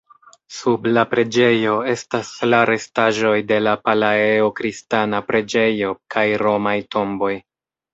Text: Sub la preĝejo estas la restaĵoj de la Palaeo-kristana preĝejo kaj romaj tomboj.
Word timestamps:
Sub 0.59 0.87
la 0.97 1.03
preĝejo 1.11 1.75
estas 1.91 2.33
la 2.55 2.63
restaĵoj 2.71 3.37
de 3.53 3.61
la 3.69 3.77
Palaeo-kristana 3.85 5.25
preĝejo 5.33 5.97
kaj 6.17 6.29
romaj 6.49 6.79
tomboj. 6.95 7.37